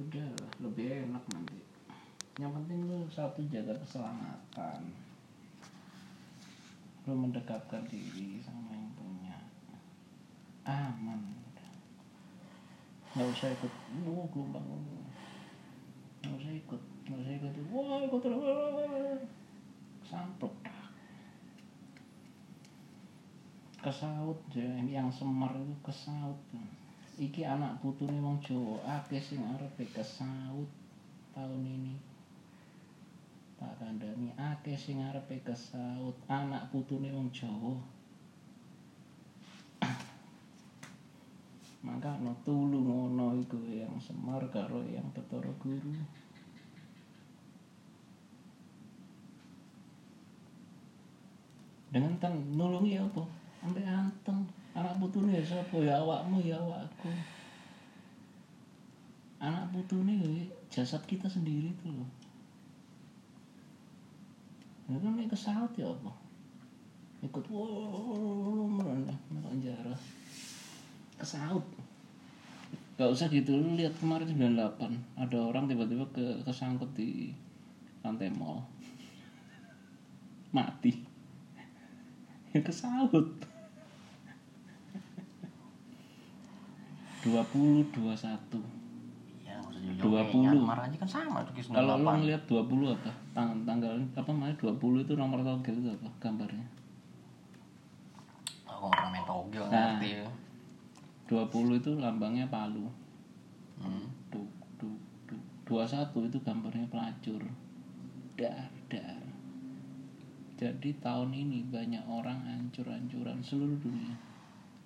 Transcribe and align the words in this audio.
udah 0.00 0.28
lebih 0.64 1.08
enak 1.08 1.24
nanti. 1.32 1.60
Yang 2.40 2.52
penting 2.56 2.78
lu 2.88 3.04
satu 3.12 3.44
jaga 3.52 3.76
keselamatan. 3.84 4.80
Lu 7.04 7.12
mendekatkan 7.16 7.84
diri 7.84 8.40
sama 8.40 8.72
yang 8.72 8.92
punya. 8.96 9.36
Aman. 10.64 11.20
Nggak 13.12 13.28
usah 13.28 13.48
ikut. 13.52 13.72
Lu 14.06 14.24
gelombang 14.32 14.64
nggak 16.20 16.36
usah 16.36 16.52
ikut. 16.52 16.82
Nggak 17.08 17.20
usah 17.20 17.32
ikut. 17.36 17.52
Wah 17.72 18.00
ikut 18.04 18.22
samplek 20.10 20.54
kesaut 23.80 24.36
yang 24.52 25.08
semar 25.08 25.56
itu 25.56 25.74
kesaut 25.80 26.36
iki 27.20 27.44
anak 27.44 27.76
putune 27.84 28.16
wong 28.24 28.40
Jawa 28.40 28.80
akeh 28.96 29.20
sing 29.20 29.44
arepe 29.44 29.84
kesaut 29.92 30.64
tahun 31.36 31.62
ini. 31.68 31.92
Tak 33.60 33.76
kandhani 33.76 34.32
akeh 34.40 34.72
sing 34.72 35.04
arepe 35.04 35.36
kesaut 35.44 36.16
anak 36.32 36.72
putune 36.72 37.12
wong 37.12 37.28
Jawa. 37.28 37.76
Maka 41.84 42.16
no 42.24 42.32
tulu 42.40 42.88
ngono 42.88 43.36
iku 43.36 43.68
yang 43.68 44.00
semar 44.00 44.40
karo 44.48 44.80
yang 44.88 45.04
Betara 45.12 45.52
Guru. 45.60 45.92
Dengan 51.92 52.16
tan 52.16 52.56
nulungi 52.56 52.96
apa? 52.96 53.28
Sampai 53.60 53.84
anteng 53.84 54.48
anak 54.74 54.94
putune 55.02 55.34
ya 55.34 55.42
sapa 55.42 55.76
ya? 55.82 55.98
Awakmu 55.98 56.38
ya 56.46 56.56
awakku. 56.58 57.10
Anak 59.42 59.72
putune 59.74 60.46
jasad 60.70 61.02
kita 61.08 61.26
sendiri 61.26 61.72
tuh 61.82 61.90
loh. 61.90 62.10
Ya 64.90 64.98
kan 64.98 65.14
nek 65.14 65.30
kesaut 65.30 65.72
ya 65.74 65.86
apa? 65.86 66.12
Ikut 67.20 67.44
wow 67.52 68.66
merendah 68.66 69.16
merendah 69.30 69.50
penjara 69.50 69.94
kesaut. 71.18 71.66
Gak 73.00 73.10
usah 73.10 73.32
gitu 73.32 73.56
lu 73.56 73.80
lihat 73.80 73.96
kemarin 73.96 74.28
98 74.28 74.76
ada 75.16 75.38
orang 75.40 75.64
tiba-tiba 75.64 76.04
ke 76.12 76.44
kesangkut 76.44 76.90
di 76.92 77.32
lantai 78.04 78.28
mall. 78.28 78.60
Mati. 80.56 80.92
Ya 82.52 82.60
kesaut 82.60 83.49
20 87.20 87.92
21 87.92 88.00
ya 89.44 89.60
nggak 89.60 89.72
usah 89.76 89.82
jauh-jauh 90.00 90.32
20. 90.32 90.40
Myanmar 90.40 90.78
aja 90.88 90.96
kan 90.96 91.08
sama 91.08 91.44
tuh 91.44 91.52
kalau 91.68 92.00
lu 92.00 92.08
ngeliat 92.08 92.42
20 92.48 92.96
apa? 92.96 93.12
Tang 93.36 93.50
tanggal 93.68 93.92
apa 94.16 94.30
namanya? 94.32 94.56
20 94.56 95.04
itu 95.04 95.12
nomor 95.20 95.44
togel 95.44 95.76
itu 95.76 95.88
apa 95.92 96.08
gambarnya? 96.16 96.66
Aku 98.64 98.88
nggak 98.88 98.96
pernah 98.96 99.10
main 99.12 99.24
togel 99.28 99.64
Nah. 99.68 100.00
ngerti 100.00 100.08
ya. 100.16 100.26
20 101.28 101.80
itu 101.80 101.90
lambangnya 102.00 102.46
Palu. 102.48 102.88
Hmm. 103.80 104.08
du, 104.32 104.44
du, 104.80 104.88
du. 105.28 105.36
21 105.68 106.28
itu 106.32 106.38
gambarnya 106.40 106.86
pelacur. 106.88 107.42
Dar 108.40 108.72
dar. 108.88 109.20
Jadi 110.56 110.92
tahun 111.00 111.32
ini 111.32 111.68
banyak 111.68 112.04
orang 112.04 112.44
hancur-hancuran 112.44 113.40
seluruh 113.40 113.80
dunia 113.80 114.29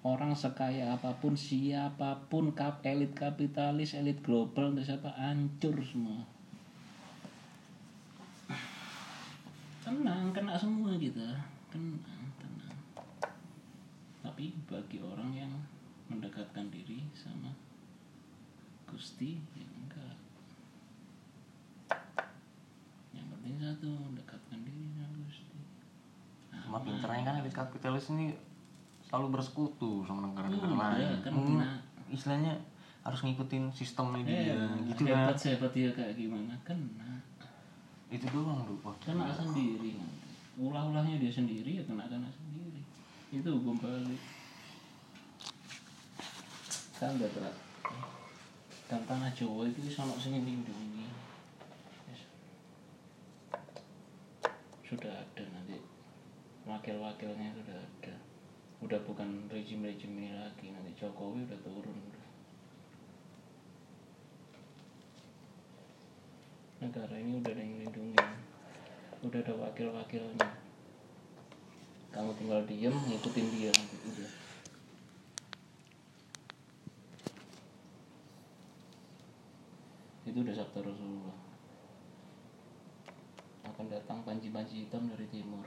orang 0.04 0.36
sekaya 0.36 0.92
apa 0.92 1.16
pun 1.16 1.32
siapa 1.32 2.28
pun 2.28 2.52
kap 2.52 2.84
elit 2.84 3.16
kapitalis 3.16 3.96
elit 3.96 4.20
global 4.20 4.76
entah 4.76 4.84
siapa? 4.84 5.08
Hancur 5.16 5.80
semua. 5.80 6.20
Tenang 9.80 10.28
kena 10.36 10.60
semua 10.60 10.92
kita. 11.00 11.24
Tenang 11.72 12.24
tenang. 12.36 12.76
Tapi 14.20 14.52
bagi 14.68 15.00
orang 15.00 15.32
yang 15.32 15.52
mendekatkan 16.12 16.68
diri 16.68 17.00
sama 17.16 17.48
Gusti 18.84 19.40
ya 19.56 19.64
enggak. 19.64 20.16
Yang 23.16 23.26
penting 23.32 23.54
satu 23.56 23.88
mendekatkan 23.88 24.60
diri 24.68 24.84
sama 25.00 25.16
Gusti. 25.24 25.58
Cuma 26.60 26.78
pinternya 26.84 27.24
kan 27.24 27.40
elit 27.40 27.56
kapitalis 27.56 28.12
ini 28.12 28.36
selalu 29.14 29.38
bersekutu 29.38 30.02
sama 30.02 30.26
negara-negara 30.26 30.74
Hmm, 30.74 30.82
lain. 30.82 30.98
iya, 30.98 31.14
kan 31.22 31.32
kena. 31.38 31.68
istilahnya 32.10 32.52
harus 33.06 33.20
ngikutin 33.22 33.70
sistemnya 33.70 34.26
dia 34.26 34.58
eh, 34.58 34.90
gitu 34.90 35.06
kan. 35.06 35.30
hebat 35.30 35.36
sehebat 35.38 35.70
dia 35.70 35.94
kayak 35.94 36.18
gimana 36.18 36.50
kena. 36.66 37.22
Itu 38.10 38.26
doang 38.34 38.66
Wah, 38.82 38.90
kena 38.98 39.30
sendiri 39.30 39.94
nanti 39.94 40.18
ulah-ulahnya 40.58 41.22
dia 41.22 41.30
sendiri 41.30 41.78
ya 41.78 41.86
kena 41.86 42.10
kena 42.10 42.26
sendiri. 42.26 42.82
Itu 43.30 43.54
hukum 43.54 43.78
balik. 43.78 44.18
Kan 46.98 47.14
udah 47.14 47.30
telat 47.30 47.54
dan 48.84 49.00
tanah 49.06 49.30
Jawa 49.30 49.70
itu 49.70 49.78
sama 49.86 50.18
sing 50.18 50.42
lindungi 50.42 51.06
sudah 54.82 55.10
ada 55.14 55.44
nanti. 55.54 55.78
Wakil-wakilnya 56.64 57.54
sudah 57.54 57.78
ada 57.78 58.14
udah 58.84 59.00
bukan 59.08 59.48
rezim-rezim 59.48 60.12
ini 60.12 60.36
lagi 60.36 60.68
nanti 60.68 60.92
Jokowi 61.00 61.48
udah 61.48 61.60
turun 61.64 61.98
negara 66.84 67.16
ini 67.16 67.40
udah 67.40 67.52
ada 67.56 67.64
yang 67.64 67.80
lindungi 67.80 68.44
udah 69.24 69.40
ada 69.40 69.56
wakil-wakilnya. 69.56 70.48
Kamu 72.12 72.30
tinggal 72.36 72.60
diem 72.68 72.92
ngikutin 72.92 73.46
dia 73.56 73.72
nanti 73.72 73.96
udah. 74.04 74.30
Itu 80.28 80.38
udah 80.44 80.54
sabda 80.54 80.80
Rasulullah. 80.84 81.38
Akan 83.64 83.88
datang 83.88 84.20
panji-panji 84.28 84.84
hitam 84.84 85.08
dari 85.08 85.26
timur 85.32 85.64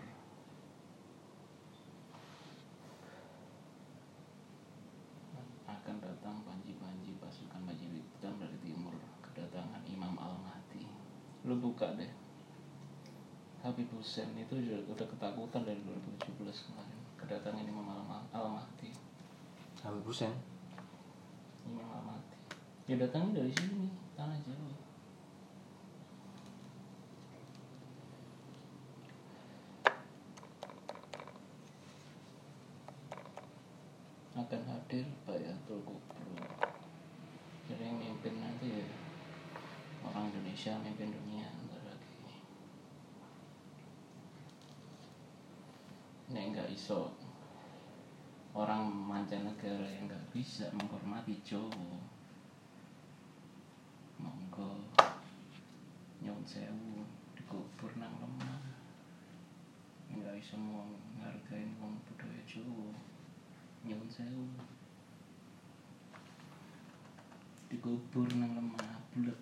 akan 5.68 6.04
datang 6.28 6.44
panji-panji 6.44 7.16
pasukan 7.24 7.64
hitam 7.72 8.36
dari 8.36 8.60
timur 8.60 8.92
kedatangan 9.24 9.80
Imam 9.88 10.12
Al-Mahdi. 10.20 10.84
Lu 11.48 11.56
buka 11.56 11.96
deh. 11.96 12.12
Habib 13.64 13.88
Hussein 13.96 14.36
itu 14.36 14.60
udah, 14.60 15.08
ketakutan 15.08 15.64
dari 15.64 15.80
2017 15.88 16.68
kemarin 16.68 17.00
kedatangan 17.16 17.64
Imam 17.64 17.88
Al- 17.88 18.28
Al-Mahdi. 18.36 18.92
Habib 19.80 20.04
Hussein? 20.04 20.36
Imam 21.64 21.88
Al-Mahdi. 21.96 22.36
Ya 22.92 23.00
datangnya 23.00 23.40
dari 23.40 23.52
sini 23.56 23.88
tanah 24.20 24.36
Jawa 24.44 24.68
akan 34.48 34.64
hadir 34.64 35.04
Bayatul 35.28 35.84
Kubro. 35.84 36.40
Jadi 37.68 37.84
mimpin 37.84 38.40
nanti 38.40 38.80
ya 38.80 38.88
orang 40.08 40.32
Indonesia 40.32 40.72
mimpin 40.80 41.12
dunia 41.12 41.52
ntar 41.68 41.84
lagi. 41.84 42.40
Ini 46.32 46.56
nggak 46.56 46.72
iso. 46.72 47.12
Orang 48.56 48.88
mancanegara 48.88 49.84
yang 49.84 50.08
nggak 50.08 50.32
bisa 50.32 50.72
menghormati 50.72 51.36
Jawa. 51.44 52.00
Monggo 54.16 54.80
nyuwun 56.24 56.48
sewu 56.48 57.04
dikubur 57.36 57.92
nang 58.00 58.16
lemah. 58.24 58.64
Nggak 60.08 60.40
iso 60.40 60.56
mau 60.56 60.88
ngargain 61.20 61.76
wong 61.84 62.00
budaya 62.08 62.40
Jawa 62.48 63.17
nyuwun 63.88 64.12
sewu. 64.12 64.44
Dikubur 67.72 68.28
nang 68.36 68.52
lemah 68.52 69.00
bulet 69.16 69.40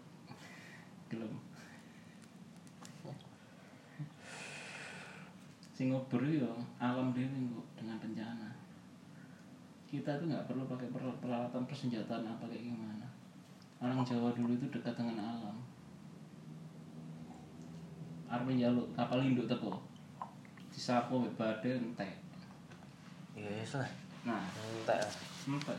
gelem. 1.10 1.34
Sing 5.76 5.92
ngubur 5.92 6.24
yo 6.24 6.56
alam 6.80 7.12
dewi 7.12 7.52
kok 7.52 7.68
dengan 7.76 7.98
bencana. 8.00 8.50
Kita 9.90 10.16
tuh 10.22 10.32
nggak 10.32 10.48
perlu 10.48 10.64
pakai 10.70 10.88
per- 10.94 11.20
peralatan 11.20 11.68
persenjataan 11.68 12.24
apa 12.24 12.48
kayak 12.48 12.70
gimana. 12.70 13.08
Orang 13.84 14.08
Jawa 14.08 14.32
dulu 14.32 14.56
itu 14.56 14.72
dekat 14.72 14.96
dengan 14.96 15.20
alam. 15.20 15.58
Armin 18.32 18.58
jaluk 18.58 18.88
kapal 18.96 19.22
induk 19.22 19.46
teko. 19.52 19.78
Disapu 20.72 21.22
mbek 21.22 21.36
badai 21.36 21.78
entek. 21.78 22.12
Yes 23.36 23.76
lah 23.76 24.05
nah 24.26 24.44
entah 24.50 25.00
Empat. 25.46 25.78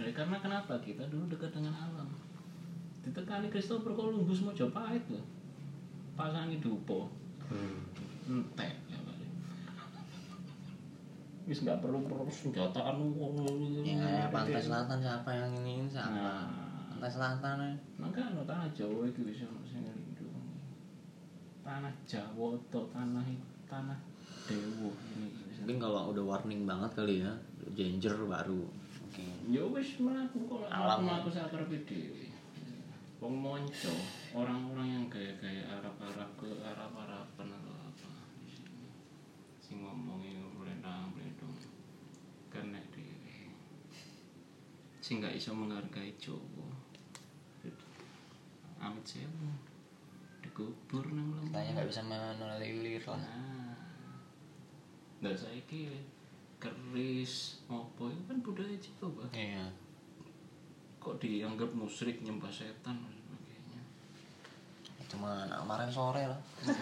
Jadi 0.00 0.16
karena 0.16 0.40
kenapa 0.40 0.80
kita 0.80 1.04
dulu 1.12 1.28
dekat 1.28 1.52
dengan 1.52 1.76
alam. 1.76 2.08
ditekani 3.04 3.48
Christopher 3.48 3.92
Columbus 3.92 4.40
Mojopahit 4.40 5.04
loh. 5.12 5.24
Pasangi 6.16 6.58
dupo 6.60 7.12
entek 8.28 8.72
ya 8.92 8.98
wis 11.48 11.64
nggak 11.64 11.80
perlu 11.80 12.04
perlu 12.04 12.28
senjataan 12.28 13.00
ya 13.80 14.28
pantai 14.28 14.60
selatan 14.60 15.00
siapa 15.00 15.30
yang 15.32 15.52
ini 15.64 15.88
siapa? 15.88 16.12
Nah. 16.12 16.44
Pantai 16.92 17.08
selatan 17.08 17.56
ya 17.64 17.72
maka 17.96 18.20
no 18.36 18.44
tanah 18.44 18.68
Jawa 18.76 19.08
itu 19.08 19.24
bisa 19.24 19.48
sing 19.64 19.80
tanah 21.64 21.92
Jawa 22.04 22.52
atau 22.68 22.84
tanah 22.92 23.24
tanah 23.64 23.96
Dewa 24.44 24.92
ini 25.16 25.47
mungkin 25.58 25.78
kalau 25.82 26.14
udah 26.14 26.24
warning 26.24 26.62
banget 26.64 26.90
kali 26.94 27.14
ya 27.26 27.32
danger 27.74 28.14
baru. 28.24 28.62
Oke. 29.08 29.24
Ya 29.50 29.62
wis 29.66 29.98
mlaku 29.98 30.38
kok 30.46 30.70
Alam. 30.70 31.04
mlaku 31.04 31.28
sak 31.28 31.50
karepe 31.50 31.82
dhewe 31.84 32.30
wong 33.18 33.34
monco 33.34 33.94
orang-orang 34.30 34.86
yang 34.94 35.04
gaya-gaya 35.10 35.66
Arab-Arab 35.74 36.30
ke 36.38 36.46
Arab-Araban 36.62 37.48
atau 37.50 37.74
apa. 37.74 38.10
Sing 39.58 39.82
ngomongin 39.82 40.38
belendang 40.54 41.10
belendong 41.12 41.54
kena 42.48 42.78
dhewe 42.94 43.50
sing 45.02 45.18
gak 45.18 45.34
iso 45.34 45.56
menghargai 45.56 46.14
Jawa. 46.20 46.68
Amit 48.78 49.02
sewu. 49.02 49.50
Dikubur 50.38 51.02
nang 51.10 51.34
katanya 51.50 51.82
nggak 51.82 51.90
bisa 51.90 52.02
menelilir 52.06 53.02
lah. 53.10 53.18
Nah, 53.18 53.67
dan 55.18 55.34
saya 55.34 55.58
keris 56.58 57.62
apa 57.66 58.04
itu 58.10 58.22
kan 58.26 58.38
budaya 58.42 58.76
Jawa 58.78 59.26
iya. 59.34 59.66
Kok 60.98 61.22
dianggap 61.22 61.70
musyrik 61.74 62.22
nyembah 62.26 62.50
setan 62.50 62.98
dan 62.98 63.14
sebagainya? 63.14 63.80
Cuma 65.06 65.46
anak 65.46 65.62
kemarin 65.62 65.90
sore 65.90 66.22
lah. 66.26 66.40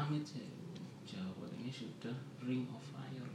Amit 0.00 0.24
ya 0.36 0.44
Jawa 1.08 1.48
ini 1.60 1.72
sudah 1.72 2.12
ring 2.44 2.68
of 2.68 2.84
fire. 2.92 3.32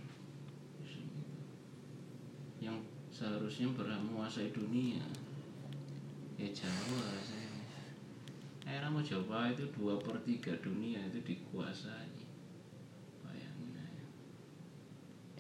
Yang 2.61 2.77
seharusnya 3.09 3.73
berhak 3.73 4.01
menguasai 4.05 4.53
dunia. 4.53 5.01
Ya 6.37 6.49
Jawa 6.53 7.01
saya 7.25 7.48
era 8.69 8.85
Jawa 8.93 9.49
itu 9.49 9.65
dua 9.73 9.97
per 9.97 10.13
tiga 10.21 10.53
dunia 10.61 11.01
itu 11.09 11.17
dikuasai. 11.25 12.13
Bayangin 13.25 13.73
aja. 13.73 14.05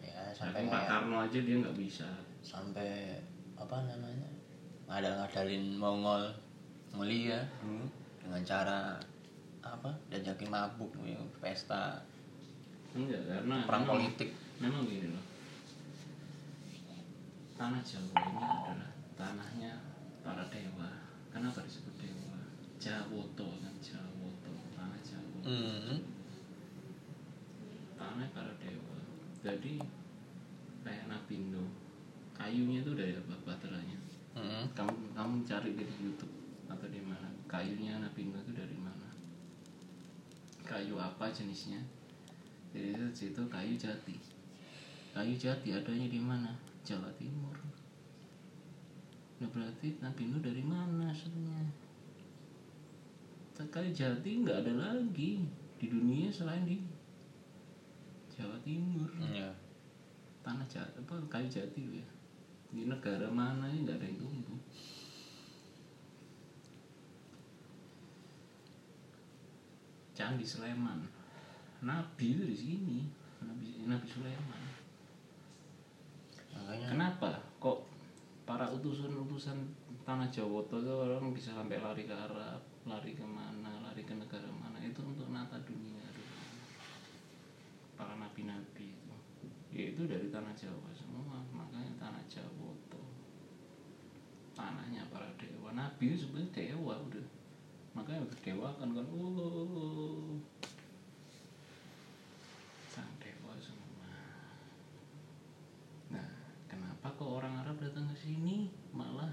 Ya 0.01 0.21
sampai 0.33 0.65
Pak 0.65 0.83
Karno 0.89 1.21
aja 1.21 1.37
dia 1.37 1.55
nggak 1.61 1.77
bisa. 1.77 2.09
Sampai 2.41 3.21
apa 3.53 3.85
namanya 3.85 4.25
ngadal 4.89 5.13
ngadalin 5.21 5.77
Mongol 5.77 6.33
mulia 6.97 7.45
dulu 7.61 7.85
dengan 8.17 8.41
cara 8.41 8.97
apa 9.61 9.91
diajakin 10.09 10.49
mabuk 10.49 10.89
ya, 11.05 11.21
pesta. 11.37 12.01
Enggak 12.97 13.21
karena 13.29 13.69
perang 13.69 13.85
memang- 13.85 13.93
politik. 14.01 14.29
memang 14.57 14.81
gini 14.89 15.13
loh. 15.13 15.25
Tanah 17.53 17.83
Jawa 17.85 18.17
ini 18.25 18.41
adalah 18.41 18.89
tanahnya 19.19 19.71
para 20.25 20.41
dewa. 20.49 20.89
Kenapa 21.29 21.61
disebut 21.61 21.93
dewa 22.01 22.18
Jawoto 22.79 23.47
kan 23.59 23.75
Jawoto. 23.83 24.51
Tanah 24.73 24.99
Jawa 25.03 25.39
hmm. 25.43 25.99
tanah 27.99 28.27
para 28.31 28.53
dewa. 28.63 28.97
Jadi 29.43 29.83
kayak 30.87 31.11
Nabindo 31.11 31.67
kayunya 32.31 32.79
itu 32.79 32.95
dari 32.95 33.13
apa 33.19 33.35
baterainya 33.43 33.99
Hmm. 34.29 34.69
kamu 34.77 35.17
kamu 35.17 35.35
cari 35.43 35.73
di 35.73 35.83
YouTube 35.99 36.31
atau 36.69 36.87
di 36.87 37.01
mana 37.03 37.27
kayunya 37.49 37.99
Nabindo 37.99 38.39
itu 38.39 38.55
dari 38.55 38.77
mana. 38.77 39.09
Kayu 40.63 40.95
apa 40.95 41.27
jenisnya? 41.33 41.81
Jadi 42.71 42.93
itu 42.93 43.05
situ 43.11 43.41
kayu 43.49 43.73
jati. 43.75 44.15
Kayu 45.11 45.33
jati 45.33 45.73
adanya 45.73 46.07
di 46.07 46.21
mana? 46.21 46.53
Jawa 46.85 47.09
Timur. 47.17 47.57
Nah 49.41 49.49
berarti 49.49 49.97
Nabindo 49.97 50.37
dari 50.39 50.61
mana 50.61 51.09
asalnya 51.09 51.67
kayu 53.67 53.91
jati 53.91 54.39
nggak 54.39 54.63
ada 54.63 54.73
lagi 54.79 55.43
di 55.75 55.85
dunia 55.91 56.31
selain 56.31 56.63
di 56.63 56.79
Jawa 58.31 58.55
Timur. 58.63 59.11
Iya. 59.19 59.51
tanah 60.39 60.63
jati 60.71 60.95
apa 61.03 61.19
kayu 61.27 61.51
jati 61.51 61.99
ya. 61.99 62.07
Di 62.71 62.87
negara 62.87 63.27
mana 63.27 63.67
ini 63.67 63.83
nggak 63.83 63.99
ada 63.99 64.07
yang 64.07 64.19
tumbuh. 64.23 64.59
Candi 70.15 70.47
Sleman. 70.47 71.03
Nabi 71.83 72.25
itu 72.35 72.43
di 72.47 72.55
sini. 72.55 72.99
Nabi 73.43 73.87
Nabi 73.87 74.07
Sulaiman 74.07 74.69
makanya 76.69 76.87
kenapa? 76.93 77.31
Kok 77.57 77.81
para 78.45 78.69
utusan-utusan 78.69 79.57
tanah 80.05 80.29
Jawa 80.29 80.61
itu 80.61 80.77
orang 80.85 81.33
bisa 81.33 81.49
sampai 81.57 81.81
lari 81.81 82.05
ke 82.05 82.13
Arab 82.13 82.61
lari 82.89 83.13
ke 83.13 83.21
mana 83.21 83.69
lari 83.85 84.01
ke 84.01 84.17
negara 84.17 84.49
mana 84.49 84.81
itu 84.81 85.05
untuk 85.05 85.29
nata 85.29 85.61
dunia 85.61 86.01
para 87.93 88.15
nabi-nabi 88.17 88.95
itu. 88.95 89.15
Ya 89.69 89.93
itu 89.93 90.01
dari 90.09 90.33
tanah 90.33 90.55
Jawa 90.57 90.89
semua 90.97 91.45
makanya 91.53 91.93
tanah 92.01 92.23
Jawa 92.25 92.73
tuh. 92.89 93.11
Tanahnya 94.57 95.05
para 95.13 95.29
dewa. 95.37 95.75
Nabi 95.75 96.17
sebenarnya 96.17 96.49
dewa 96.73 96.95
udah. 96.97 97.27
Makanya 97.93 98.25
dewa 98.41 98.73
kan 98.79 98.95
kan 98.95 99.05
oh 99.13 100.39
sang 102.89 103.15
dewa 103.21 103.53
semua 103.61 104.09
nah 106.09 106.27
kenapa 106.65 107.13
kok 107.13 107.29
orang 107.37 107.61
Arab 107.61 107.77
datang 107.77 108.09
ke 108.09 108.17
sini 108.17 108.73
malah 108.89 109.29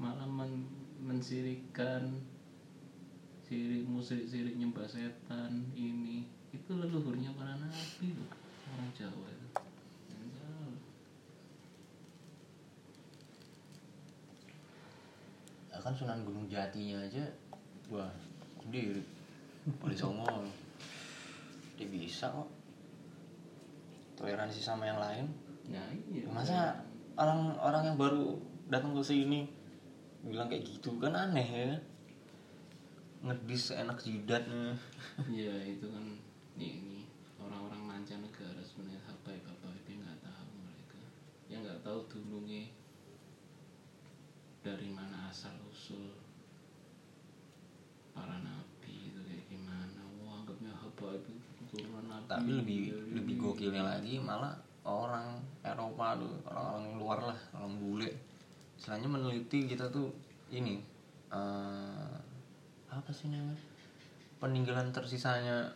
malah 0.00 0.24
men 0.24 0.64
mensirikan 1.20 2.16
sirik 3.44 3.84
musrik 3.84 4.24
sirik 4.24 4.56
nyembah 4.56 4.88
setan 4.88 5.68
ini. 5.76 6.24
Itu 6.48 6.80
leluhurnya 6.80 7.36
para 7.36 7.60
nabi 7.60 8.16
loh 8.16 8.32
orang 8.72 8.88
Jawa 8.96 9.28
itu. 9.28 9.48
Ya 15.68 15.76
kan 15.76 15.92
Sunan 15.92 16.24
Gunung 16.24 16.48
Jatinya 16.48 17.04
aja 17.04 17.28
wah 17.92 18.08
sendiri. 18.64 19.04
Wali 19.84 19.92
Songo. 19.92 20.24
Dia 21.76 21.84
bisa 21.92 22.32
kok. 22.32 22.48
Toleransi 24.16 24.56
sama 24.56 24.88
yang 24.88 24.96
lain. 24.96 25.28
Nah 25.68 25.84
iya. 26.08 26.24
Masa 26.32 26.80
orang 27.12 27.52
orang 27.60 27.92
yang 27.92 27.96
baru 28.00 28.40
datang 28.72 28.96
ke 28.96 29.04
sini 29.04 29.59
bilang 30.24 30.48
kayak 30.48 30.64
gitu 30.66 30.96
kan 31.00 31.16
aneh 31.16 31.48
ya. 31.48 31.76
Ngedis 33.20 33.76
enak 33.76 34.00
jidatnya 34.00 34.72
Iya 35.28 35.52
itu 35.76 35.84
kan 35.92 36.04
ini 36.56 37.04
orang-orang 37.36 37.82
mancanegara 37.84 38.60
sebenarnya 38.64 39.00
habaib 39.04 39.44
habaib 39.44 39.84
yang 39.84 40.00
nggak 40.00 40.20
tahu 40.24 40.50
mereka. 40.60 41.00
Yang 41.52 41.60
nggak 41.68 41.80
tahu 41.84 41.98
dulunya 42.08 42.64
dari 44.60 44.88
mana 44.92 45.28
asal 45.32 45.52
usul 45.68 46.12
para 48.12 48.40
nabi 48.40 49.12
itu 49.12 49.20
kayak 49.24 49.44
gimana. 49.48 50.00
Wah 50.24 50.40
anggapnya 50.40 50.72
habaib 50.72 51.24
itu 51.24 51.62
turunan 51.68 52.04
nabi. 52.08 52.28
Tapi 52.28 52.50
lebih 52.56 52.76
Iya, 52.88 52.96
lebih 53.20 53.34
iya. 53.36 53.42
gokilnya 53.44 53.82
lagi 53.84 54.14
malah 54.16 54.56
orang 54.84 55.36
Eropa 55.60 56.16
tuh 56.16 56.32
orang-orang 56.48 56.88
luar 56.96 57.18
lah 57.32 57.38
orang 57.52 57.72
bule 57.76 58.10
istilahnya 58.80 59.12
meneliti 59.12 59.68
kita 59.68 59.92
tuh 59.92 60.08
ini 60.48 60.80
eh, 61.28 62.16
apa 62.88 63.10
sih 63.12 63.28
namanya? 63.28 63.60
Peninggalan 64.40 64.88
tersisanya 64.88 65.68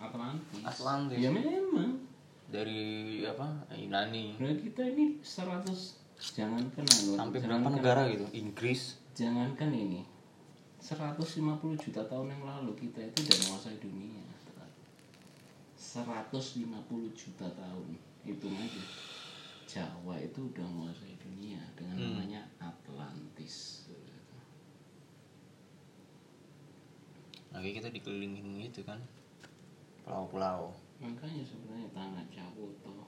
Atlantis. 0.00 0.64
Atlantis. 0.64 1.20
ya 1.20 1.28
memang. 1.28 2.00
Dari 2.48 3.20
apa? 3.28 3.68
Yunani. 3.76 4.40
Nah 4.40 4.56
kita 4.56 4.80
ini 4.80 5.20
100 5.20 5.68
jangankan 6.32 6.88
anu, 6.88 7.12
sampai 7.20 7.38
berapa 7.44 7.68
negara 7.68 8.08
gitu? 8.08 8.24
Inggris. 8.32 8.96
Jangankan 9.12 9.68
ini 9.68 10.00
150 10.80 11.36
juta 11.76 12.00
tahun 12.08 12.32
yang 12.32 12.42
lalu 12.48 12.72
kita 12.80 13.04
itu 13.04 13.28
udah 13.28 13.36
menguasai 13.44 13.76
dunia. 13.76 14.24
150 15.76 16.64
juta 17.12 17.46
tahun 17.52 17.88
itu 18.28 18.46
aja 18.50 18.82
Jawa 19.68 20.16
itu 20.16 20.48
udah 20.48 20.64
menguasai 20.64 21.12
dunia 21.20 21.60
dengan 21.76 22.00
namanya 22.00 22.40
Atlantis. 22.56 23.84
Lagi 27.52 27.76
kita 27.76 27.92
dikelilingin 27.92 28.64
gitu 28.64 28.80
kan? 28.88 28.96
Pulau-pulau. 30.08 30.72
Makanya 31.04 31.44
sebenarnya 31.44 31.88
tanah 31.92 32.24
Jawa 32.32 32.68
tuh. 32.80 33.04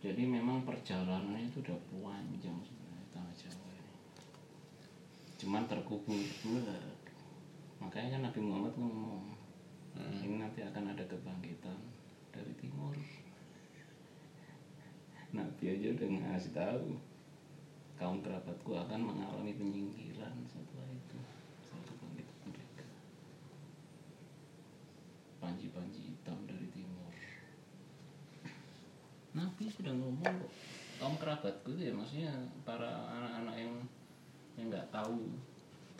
Jadi 0.00 0.24
memang 0.24 0.64
perjalanannya 0.64 1.52
itu 1.52 1.60
udah 1.60 1.76
panjang 1.92 2.56
sebenarnya 2.64 3.06
tanah 3.12 3.34
Jawa 3.36 3.68
ini. 3.76 3.94
Cuman 5.44 5.68
terkubur 5.68 6.24
Wah. 6.24 6.88
makanya 7.84 8.16
kan 8.16 8.22
Nabi 8.32 8.40
Muhammad 8.40 8.72
ngomong 8.80 9.36
ini 10.24 10.36
nanti 10.40 10.64
akan 10.64 10.96
ada 10.96 11.04
kebangkitan 11.04 11.76
dari 12.32 12.52
timur 12.56 12.96
Nabi 15.60 15.76
aja 15.76 15.92
udah 15.92 16.08
ngasih 16.08 16.52
tahu 16.56 16.96
kaum 18.00 18.24
kerabatku 18.24 18.80
akan 18.80 19.12
mengalami 19.12 19.52
penyingkiran 19.60 20.32
setelah 20.48 20.88
itu. 20.88 21.20
Setelah 21.60 21.84
kebangkitan 21.84 22.48
mereka. 22.48 22.86
Panji-panji 25.36 26.16
hitam 26.16 26.48
dari 26.48 26.64
timur. 26.72 27.12
Nabi 29.36 29.68
sudah 29.68 29.92
ngomong 29.92 30.24
kok 30.24 30.52
kaum 30.96 31.20
kerabatku 31.20 31.76
itu 31.76 31.82
ya 31.84 31.92
maksudnya 31.92 32.32
para 32.64 32.88
anak-anak 33.20 33.60
yang 33.60 33.74
yang 34.56 34.72
nggak 34.72 34.88
tahu 34.88 35.28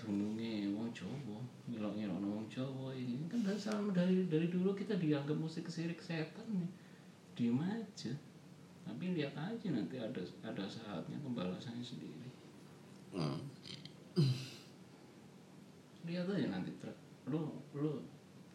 dunungnya 0.01 0.73
wong 0.73 0.89
Jawa 0.97 1.37
ngilok 1.69 2.01
ngilok 2.01 2.17
wong 2.17 2.49
Jawa 2.49 2.97
ini. 2.97 3.29
Kan 3.29 3.45
dari 3.45 3.61
selama 3.61 3.93
dari 3.93 4.25
dari 4.25 4.49
dulu 4.49 4.73
kita 4.73 4.97
dianggap 4.97 5.37
musik 5.37 5.69
kesirik 5.69 6.01
setan 6.01 6.49
nih. 6.49 6.73
Diem 7.37 7.61
aja 7.61 8.30
tapi 8.85 9.17
lihat 9.17 9.35
aja 9.37 9.69
nanti 9.73 9.97
ada 9.97 10.23
ada 10.45 10.65
saatnya 10.69 11.17
pembalasannya 11.25 11.85
sendiri. 11.85 12.29
Hmm. 13.11 13.41
lihat 16.09 16.27
aja 16.27 16.47
nanti 16.49 16.73
ter- 16.81 17.03
lu 17.29 17.61
lu 17.77 18.01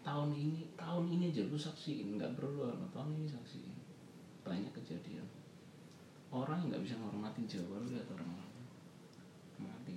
tahun 0.02 0.34
ini 0.34 0.76
tahun 0.78 1.10
ini 1.10 1.34
aja 1.34 1.46
lu 1.50 1.58
saksiin. 1.58 2.18
Nggak 2.18 2.38
perlu 2.38 2.66
lama 2.70 2.88
tahun 2.94 3.18
ini 3.22 3.28
saksiin. 3.30 3.78
Banyak 4.46 4.72
kejadian. 4.74 5.26
Orang 6.34 6.62
yang 6.62 6.76
nggak 6.76 6.84
bisa 6.84 6.96
menghormati 7.00 7.46
Jawa 7.50 7.82
lu 7.82 7.90
lihat 7.90 8.10
orang 8.12 8.30
orang 8.30 8.54
mati 9.66 9.94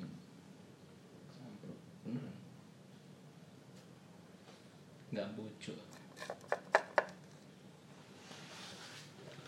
beneran. 2.04 2.36
Nggak 5.12 5.28
bocor 5.34 5.78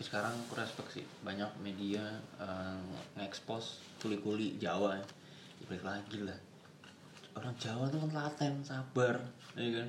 sekarang 0.11 0.35
aku 0.43 0.59
respect 0.59 0.91
sih. 0.91 1.07
Banyak 1.23 1.47
media 1.63 2.03
eh, 2.35 2.83
nge-expose 3.15 3.79
kuli-kuli 4.03 4.59
Jawa 4.59 4.99
ya. 4.99 5.05
Balik 5.71 5.87
lagi 5.87 6.19
lah. 6.27 6.35
Orang 7.31 7.55
Jawa 7.55 7.87
tuh 7.87 8.03
kan 8.03 8.11
laten 8.11 8.59
sabar 8.59 9.15
ya 9.55 9.71
kan? 9.79 9.87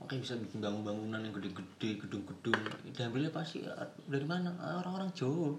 Makanya 0.00 0.20
bisa 0.24 0.34
bikin 0.40 0.64
bangun-bangunan 0.64 1.20
yang 1.20 1.36
gede-gede 1.36 2.00
gedung-gedung. 2.00 2.56
Diambilnya 2.96 3.28
pasti 3.28 3.60
eh, 3.60 3.90
dari 4.08 4.24
mana? 4.24 4.56
Ah, 4.56 4.80
orang-orang 4.80 5.12
Jawa. 5.12 5.52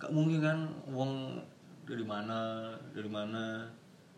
Gak 0.00 0.08
mungkin 0.16 0.40
kan 0.40 0.58
uang 0.88 1.36
dari 1.84 2.04
mana 2.08 2.72
dari 2.96 3.12
mana. 3.12 3.68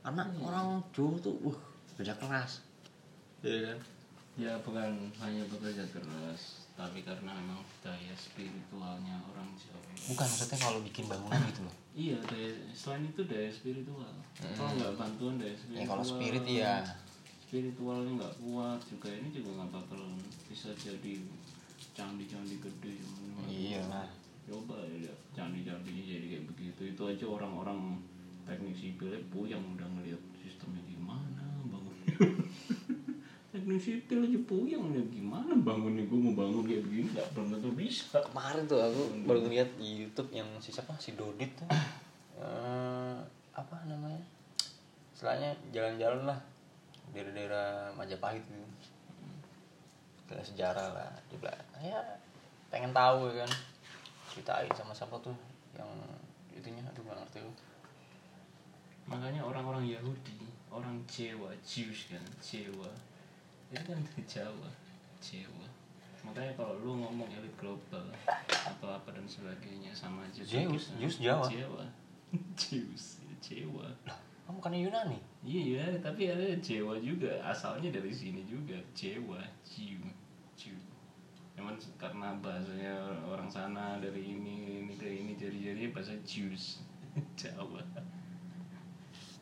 Karena 0.06 0.22
orang 0.38 0.86
Jawa 0.94 1.18
tuh 1.18 1.34
wah 1.42 1.58
beda 1.98 2.14
kelas. 2.14 2.62
Ya 3.42 3.74
kan? 3.74 3.78
Ya 4.38 4.54
bukan 4.62 5.10
hanya 5.18 5.42
bekerja 5.50 5.82
keras 5.90 6.63
tapi 6.74 7.06
karena 7.06 7.30
memang 7.30 7.62
daya 7.80 8.14
spiritualnya 8.14 9.14
orang 9.30 9.46
Jawa 9.54 9.78
bukan 10.10 10.26
maksudnya 10.26 10.58
kalau 10.58 10.78
bikin 10.82 11.04
bangunan 11.06 11.40
gitu 11.48 11.62
loh 11.62 11.74
Iya, 11.94 12.18
daya, 12.26 12.50
selain 12.74 13.06
itu 13.06 13.22
daya 13.22 13.46
spiritual. 13.46 14.10
Kalau 14.34 14.74
nggak 14.74 14.98
bantuan 14.98 15.38
daya 15.38 15.54
spiritual. 15.54 15.78
ya 15.78 15.86
kalau 15.86 16.02
spirit 16.02 16.42
iya 16.42 16.74
Spiritualnya 17.38 18.10
nggak 18.18 18.34
kuat 18.42 18.82
juga 18.82 19.14
ini 19.14 19.30
juga 19.30 19.62
nggak 19.62 19.70
bakal 19.70 20.02
bisa 20.50 20.74
jadi 20.74 21.22
candi-candi 21.94 22.58
gede. 22.58 22.98
iya 23.46 23.78
lah 23.86 24.10
Coba 24.42 24.82
ya 24.90 25.06
lihat 25.06 25.18
candi-candinya 25.32 26.02
jadi 26.02 26.26
kayak 26.34 26.44
begitu. 26.50 26.80
Itu 26.90 27.02
aja 27.06 27.24
orang-orang 27.30 28.02
teknik 28.42 28.74
sipilnya 28.74 29.22
puyang 29.30 29.62
udah 29.78 29.86
ngeliat 29.94 30.18
sistemnya 30.42 30.82
gimana 30.84 31.46
bangun. 31.70 31.94
teknik 33.64 33.80
sipil 33.80 34.20
aja 34.20 34.38
puyang 34.44 34.92
ya. 34.92 35.00
Gimana 35.08 35.56
bangunnya? 35.56 36.04
Gue 36.04 36.20
mau 36.20 36.36
bangun 36.36 36.68
kayak 36.68 36.84
begini 36.84 37.08
nggak 37.16 37.28
belum 37.32 37.46
tentu 37.56 37.70
bisa. 37.72 38.20
kemarin 38.20 38.68
tuh 38.68 38.76
aku 38.76 39.02
baru 39.24 39.40
ngeliat 39.48 39.70
di 39.80 40.04
YouTube 40.04 40.28
yang 40.36 40.44
si 40.60 40.68
siapa? 40.68 40.92
Si 41.00 41.16
Dodit 41.16 41.48
tuh. 41.56 41.68
Eh, 42.34 43.18
apa 43.54 43.86
namanya? 43.86 44.18
Istilahnya 45.14 45.54
jalan-jalan 45.70 46.26
lah. 46.26 46.38
Daerah-daerah 47.14 47.94
Majapahit 47.94 48.42
gitu. 48.42 48.68
Gila 50.26 50.42
sejarah 50.42 50.88
lah. 50.98 51.14
Dia 51.30 51.38
bilang 51.38 51.62
ya 51.78 52.02
pengen 52.74 52.90
tahu 52.90 53.30
ya 53.30 53.46
kan. 53.46 53.50
Ceritain 54.34 54.66
sama 54.74 54.90
siapa 54.90 55.14
tuh 55.22 55.32
yang 55.78 55.86
itunya 56.54 56.82
aduh 56.86 57.02
gak 57.06 57.18
ngerti 57.22 57.38
lu 57.42 57.52
makanya 59.04 59.44
orang-orang 59.44 59.84
Yahudi 59.84 60.38
orang 60.72 60.96
Jawa 61.04 61.52
Jews 61.60 62.08
kan 62.08 62.24
Jawa 62.40 62.88
itu 63.74 63.82
kan 63.82 63.98
dari 63.98 64.22
Jawa 64.30 64.70
Jawa. 65.18 65.66
Makanya 66.24 66.52
kalau 66.56 66.74
lu 66.80 66.96
ngomong 67.04 67.28
elit 67.28 67.52
global 67.60 68.06
atau 68.48 68.88
apa 68.88 69.08
dan 69.12 69.26
sebagainya 69.28 69.92
sama 69.92 70.24
aja 70.24 70.40
kayak 70.40 70.72
Zeus. 70.72 70.84
Zeus 70.96 71.16
Jawa. 71.20 71.46
Jawa. 71.50 71.84
Ya, 72.74 73.60
Jawa. 73.60 73.86
Kamu 74.44 74.58
bukannya 74.58 74.88
Yunani? 74.88 75.18
Iya 75.44 76.00
tapi 76.00 76.32
ada 76.32 76.56
Jawa 76.60 76.96
juga. 76.98 77.40
Asalnya 77.44 77.92
dari 77.92 78.12
sini 78.12 78.44
juga. 78.48 78.76
Jawa 78.96 79.40
Jew 79.64 80.00
Jew 80.56 80.76
Cuman 81.54 81.78
karena 81.96 82.34
bahasanya 82.42 82.94
orang 83.30 83.46
sana 83.46 84.02
dari 84.02 84.34
ini 84.34 84.84
ini 84.84 84.94
ke 84.98 85.06
ini 85.06 85.38
jadi 85.38 85.72
jadi 85.72 85.94
bahasa 85.94 86.16
Jews 86.26 86.82
Jawa. 87.40 87.80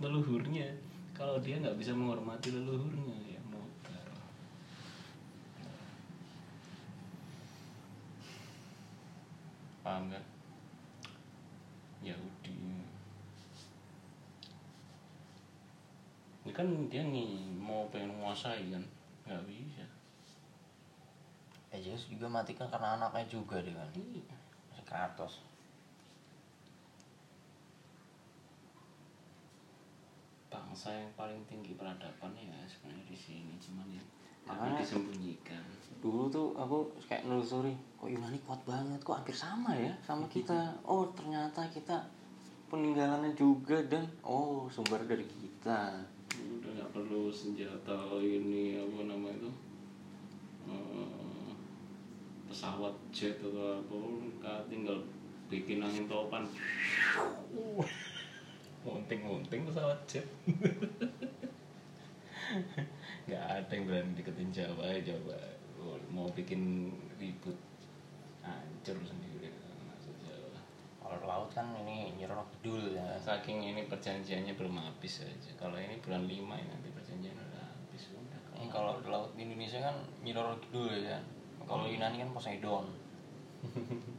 Leluhurnya. 0.03 0.69
Kalau 1.17 1.41
dia 1.41 1.57
nggak 1.63 1.79
bisa 1.79 1.95
menghormati 1.97 2.51
leluhurnya 2.53 3.17
ya 3.33 3.41
mutar 3.49 4.07
paham 9.93 10.09
kan 10.09 10.25
Yahudi 12.01 12.57
ini 16.43 16.51
kan 16.57 16.65
dia 16.89 17.05
nih 17.05 17.45
mau 17.61 17.87
pengen 17.93 18.19
menguasai 18.19 18.75
kan? 18.75 18.83
Nggak 19.23 19.47
bisa. 19.47 19.87
Ya 21.71 21.79
Zeus 21.79 22.11
juga 22.11 22.27
mati 22.27 22.59
kan 22.59 22.67
karena 22.67 22.99
anaknya 22.99 23.31
juga 23.31 23.63
dia 23.63 23.71
kan? 23.79 23.87
Iya. 23.95 24.35
si 24.75 24.83
Kratos 24.83 25.39
bangsa 30.51 30.91
yang 30.91 31.13
paling 31.15 31.39
tinggi 31.47 31.79
peradaban 31.79 32.35
ya 32.35 32.59
sebenarnya 32.67 33.07
di 33.07 33.17
sini 33.17 33.55
cuman 33.63 33.87
ya 33.93 34.05
Makanya- 34.57 34.81
disembunyikan. 34.81 35.63
Dulu 36.03 36.27
tuh 36.27 36.51
aku 36.59 36.91
kayak 37.07 37.31
nelusuri 37.31 37.71
kok 37.95 38.11
Yunani 38.11 38.35
kuat 38.43 38.59
banget 38.67 38.99
kok 39.01 39.23
hampir 39.23 39.33
sama 39.33 39.71
ya 39.79 39.95
sama 40.03 40.27
kita? 40.27 40.75
Oh 40.83 41.07
ternyata 41.15 41.63
kita 41.71 41.95
peninggalannya 42.67 43.31
juga 43.33 43.79
dan 43.87 44.03
oh 44.27 44.67
sumber 44.67 44.99
dari 45.07 45.23
kita. 45.23 46.03
Udah 46.33 46.71
nggak 46.75 46.91
perlu 46.91 47.31
senjata 47.31 47.95
ini 48.19 48.77
apa 48.77 48.99
nama 49.07 49.29
itu 49.31 49.51
Eh, 50.63 51.51
pesawat 52.47 52.95
jet 53.11 53.35
atau 53.43 53.83
apa 53.83 53.95
nggak 53.95 54.61
tinggal 54.71 54.99
bikin 55.51 55.83
angin 55.83 56.07
topan. 56.07 56.47
Munting-munting 58.83 59.63
pesawat 59.67 59.99
jet 60.07 60.27
nggak 63.27 63.45
ada 63.49 63.73
yang 63.73 63.85
berani 63.89 64.13
deketin 64.17 64.51
Jawa 64.53 64.85
ya 64.93 65.01
coba 65.15 65.53
Oh, 65.83 65.99
mau 66.15 66.31
bikin 66.31 66.95
ribut 67.19 67.59
hancur 68.39 68.95
sendiri 69.03 69.51
masuk 69.83 70.15
Jawa. 70.23 70.55
Kalau 71.03 71.19
laut 71.27 71.51
kan 71.51 71.75
ini 71.75 72.15
nyerok 72.15 72.47
dul 72.63 72.95
ya. 72.95 73.19
Saking 73.19 73.67
ini 73.67 73.91
perjanjiannya 73.91 74.55
belum 74.55 74.79
habis 74.79 75.27
aja. 75.27 75.51
Kalau 75.59 75.75
ini 75.75 75.99
bulan 75.99 76.23
5 76.23 76.39
ini 76.39 76.71
nanti 76.71 76.89
perjanjian 76.95 77.35
udah 77.35 77.67
habis 77.67 78.15
udah 78.15 78.43
ini 78.63 78.71
kalau 78.71 79.03
laut 79.03 79.35
di 79.35 79.43
Indonesia 79.43 79.83
kan 79.83 79.97
nyerok 80.23 80.63
dul 80.71 80.95
ya. 81.03 81.19
Kalau 81.67 81.91
Yunani 81.91 82.23
kan 82.23 82.31
Poseidon 82.31 82.87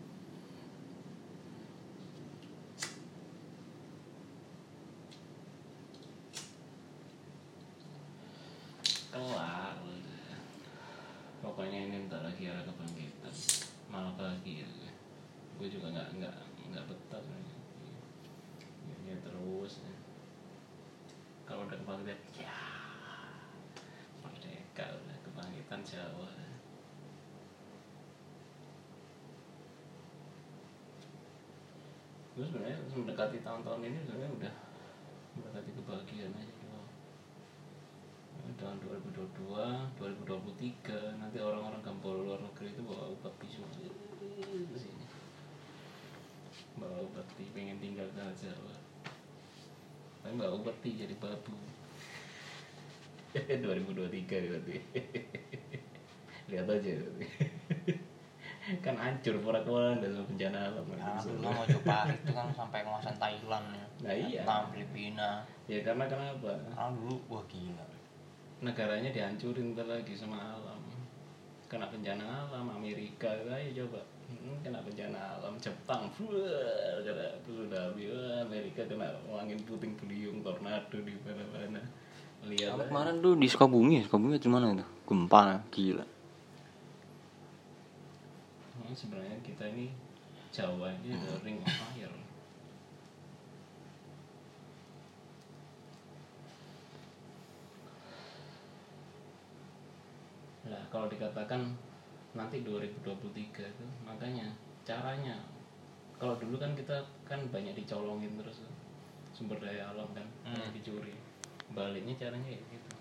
kelar 9.14 9.78
pokoknya 11.46 11.86
ini 11.86 12.08
bentar 12.08 12.26
lagi 12.26 12.50
kebangkitan. 12.50 13.36
Malah 13.94 14.18
bahagia 14.18 14.66
gue 15.54 15.68
juga 15.70 15.94
nggak 15.94 16.18
nggak 16.18 16.36
nggak 16.74 16.84
betah. 16.90 17.22
Sebenarnya. 17.22 17.58
ya, 19.06 19.16
terus. 19.22 19.74
Ya. 19.86 19.94
kalau 21.46 21.70
udah 21.70 21.78
kebangkitan 21.78 22.18
ya. 22.42 22.58
Merdeka 24.26 24.86
udah 24.98 25.18
kebangkitan 25.22 25.82
Jawa 25.86 26.34
gue 32.34 32.46
sebenarnya 32.50 32.78
mendekati 32.98 33.46
tahun-tahun 33.46 33.82
ini 33.86 33.98
sebenarnya 34.10 34.32
udah 34.34 34.54
mendekati 35.38 35.70
kebahagiaan 35.78 36.34
aja 36.34 36.63
tahun 38.64 38.80
2022 38.80 40.00
2023 40.00 41.20
nanti 41.20 41.38
orang-orang 41.44 41.84
kampung 41.84 42.24
luar 42.24 42.40
negeri 42.40 42.72
itu 42.72 42.82
bawa 42.88 43.12
upeti 43.12 43.48
semua 43.52 43.76
ke 43.76 44.78
sini 44.80 45.06
bawa 46.80 47.04
upeti 47.04 47.44
pengen 47.52 47.84
tinggal 47.84 48.08
ke 48.16 48.24
Jawa 48.40 48.76
tapi 50.24 50.40
bawa 50.40 50.64
upeti 50.64 50.96
jadi 50.96 51.16
babu 51.20 51.52
2023 53.68 54.48
berarti 54.48 54.76
lihat 56.52 56.68
aja 56.72 56.92
berarti. 57.04 57.28
kan 58.86 58.96
hancur 58.96 59.44
pura-pura 59.44 60.00
dan 60.00 60.24
bencana 60.24 60.72
alam 60.72 60.88
Karena 60.88 61.20
dulu 61.20 61.52
Mojopahit 61.52 62.16
itu 62.24 62.32
kan 62.32 62.48
sampai 62.56 62.88
nguasain 62.88 63.20
Thailand 63.20 63.68
ya. 63.76 63.86
Nah, 64.08 64.16
iya. 64.16 64.44
Filipina. 64.72 65.44
ya 65.68 65.84
karena 65.84 66.08
kenapa 66.08 66.56
Karena 66.72 66.96
dulu 66.96 67.20
wah 67.28 67.44
gila. 67.52 67.93
Negaranya 68.64 69.12
dihancurin 69.12 69.76
ntar 69.76 69.86
lagi 69.86 70.16
sama 70.16 70.40
alam. 70.40 70.80
Kena 71.68 71.92
bencana 71.92 72.48
alam 72.48 72.72
Amerika 72.72 73.28
ayo 73.52 73.84
coba. 73.84 74.02
Hmm, 74.32 74.56
kena 74.64 74.80
bencana 74.80 75.38
alam 75.38 75.54
Jepang 75.60 76.08
wah, 76.16 76.98
kena 77.04 77.28
tsunami 77.44 78.04
wah, 78.08 78.42
Amerika 78.48 78.82
kena 78.88 79.12
angin 79.36 79.60
puting 79.68 79.94
beliung 80.00 80.40
tornado 80.40 80.96
di 80.96 81.14
mana-mana. 81.22 81.84
Lihat 82.44 82.76
Apa 82.76 82.84
kemarin 82.92 83.24
tuh 83.24 83.40
di 83.40 83.48
Sukabumi, 83.48 84.04
Sukabumi 84.04 84.40
di 84.40 84.50
mana 84.52 84.76
itu? 84.76 84.88
Gempa 85.08 85.60
gila. 85.72 86.06
Hmm, 88.80 88.96
sebenarnya 88.96 89.38
kita 89.44 89.68
ini 89.76 89.92
Jawa 90.54 90.94
ini 91.04 91.18
ada 91.18 91.36
ring 91.44 91.60
of 91.60 91.68
fire 91.68 92.23
Nah, 100.74 100.82
kalau 100.90 101.06
dikatakan 101.06 101.70
nanti 102.34 102.66
2023 102.66 103.62
itu 103.62 103.86
makanya 104.02 104.50
caranya 104.82 105.38
kalau 106.18 106.34
dulu 106.42 106.58
kan 106.58 106.74
kita 106.74 106.98
kan 107.30 107.46
banyak 107.54 107.78
dicolongin 107.78 108.34
terus 108.42 108.66
sumber 109.38 109.62
daya 109.62 109.94
alam 109.94 110.10
kan 110.18 110.26
banyak 110.42 110.82
dicuri. 110.82 111.14
Baliknya 111.78 112.18
caranya 112.18 112.58
ya 112.58 112.62
gitu. 112.74 112.92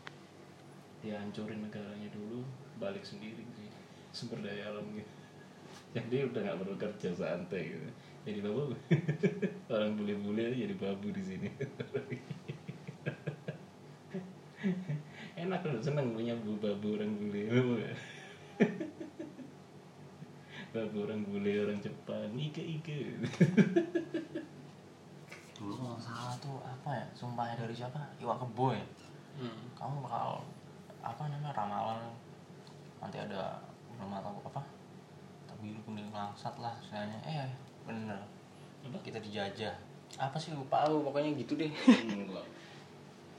Dihancurin 1.00 1.64
negaranya 1.64 2.12
dulu 2.12 2.45
balik 2.76 3.09
sendiri 3.09 3.41
sih 3.57 3.73
sumber 4.12 4.45
daya 4.45 4.69
alam 4.69 4.85
gitu. 4.93 5.14
Jadi 5.97 6.29
udah 6.29 6.41
nggak 6.45 6.59
perlu 6.61 6.76
kerja 6.76 7.09
santai 7.17 7.73
gitu. 7.73 7.88
Jadi 8.29 8.38
babu 8.45 8.76
orang 9.73 9.97
bule-bule 9.97 10.52
jadi 10.52 10.76
babu 10.76 11.09
di 11.09 11.25
sini 11.25 11.49
enak 15.53 15.69
loh 15.69 15.77
seneng 15.85 16.17
punya 16.17 16.33
bu 16.41 16.57
babu 16.57 16.97
orang 16.97 17.13
bule 17.21 17.45
babu 20.73 20.97
orang 21.05 21.21
bule 21.29 21.53
orang 21.69 21.77
Jepang 21.85 22.33
ike 22.41 22.81
ike 22.81 23.21
Dulu 25.63 25.79
kalau 25.79 25.95
salah 25.95 26.35
tuh 26.43 26.59
apa 26.59 26.91
ya? 26.91 27.07
Sumpahnya 27.15 27.55
dari 27.55 27.71
siapa? 27.71 28.03
Iwa 28.19 28.35
Kebo 28.35 28.75
ya. 28.75 28.83
hmm. 29.39 29.79
Kamu 29.79 30.03
bakal 30.03 30.43
apa 31.05 31.31
namanya 31.31 31.55
ramalan 31.55 32.03
nanti 33.03 33.19
ada 33.19 33.59
belum 33.99 34.15
tahu 34.23 34.39
apa 34.47 34.63
tapi 35.51 35.75
kuning 35.83 36.11
langsat 36.15 36.55
lah 36.63 36.71
istilahnya 36.79 37.19
eh 37.27 37.51
bener 37.83 38.19
Apa? 38.87 38.99
kita 39.03 39.19
dijajah 39.19 39.75
apa 40.19 40.39
sih 40.39 40.55
lupa 40.55 40.87
aku 40.87 41.11
pokoknya 41.11 41.35
gitu 41.35 41.59
deh 41.59 41.71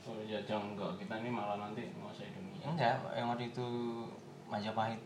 oh 0.08 0.20
ya 0.24 0.38
jangan 0.44 0.76
enggak. 0.76 0.92
Kita 1.00 1.14
ini 1.20 1.30
malah 1.32 1.56
nanti 1.60 1.84
menguasai 1.96 2.30
dunia. 2.32 2.64
Enggak 2.64 2.96
yang 3.16 3.28
waktu 3.32 3.50
itu 3.52 3.66
Majapahit 4.48 5.00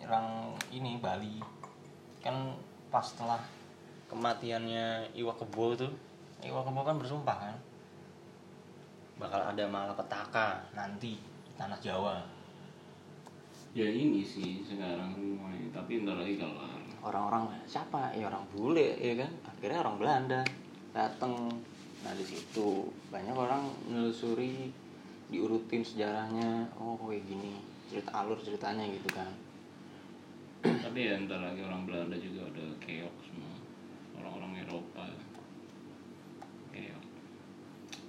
nyerang 0.00 0.56
ini 0.72 0.98
Bali. 0.98 1.38
Kan 2.24 2.56
pas 2.88 3.04
setelah 3.04 3.40
kematiannya 4.08 5.12
Iwa 5.16 5.34
Kebo 5.36 5.76
tuh 5.76 5.92
Iwa 6.44 6.64
Kebo 6.64 6.80
kan 6.84 6.96
bersumpah 6.96 7.36
kan? 7.36 7.56
Bakal 9.20 9.54
ada 9.54 9.64
malapetaka 9.68 10.68
nanti 10.74 11.20
di 11.20 11.52
tanah 11.54 11.78
Jawa. 11.78 12.18
Ya 13.74 13.86
ini 13.90 14.22
sih 14.22 14.62
sekarang 14.62 15.18
mulai 15.18 15.66
tapi 15.74 16.06
ntar 16.06 16.18
lagi 16.18 16.38
kelar 16.38 16.84
orang-orang 17.04 17.52
siapa? 17.68 18.16
Ya 18.16 18.32
orang 18.32 18.48
bule 18.50 18.96
ya 18.96 19.14
kan? 19.20 19.30
Akhirnya 19.44 19.84
orang 19.84 19.96
Belanda 20.00 20.40
datang 20.96 21.52
nah 22.04 22.12
di 22.12 22.24
situ 22.28 22.92
banyak 23.08 23.32
orang 23.32 23.72
menelusuri 23.88 24.68
diurutin 25.32 25.80
sejarahnya. 25.80 26.68
Oh 26.76 27.00
kayak 27.00 27.24
gini 27.24 27.58
cerita 27.88 28.12
alur 28.12 28.36
ceritanya 28.36 28.84
gitu 28.84 29.08
kan. 29.08 29.32
Tapi 30.64 30.98
ya 31.00 31.16
ntar 31.24 31.40
lagi 31.40 31.64
orang 31.64 31.88
Belanda 31.88 32.16
juga 32.20 32.48
udah 32.52 32.68
keok 32.80 33.16
semua. 33.24 33.56
Orang-orang 34.20 34.68
Eropa. 34.68 35.08
Keok. 36.72 37.04